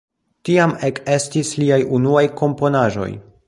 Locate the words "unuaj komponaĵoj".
1.99-3.11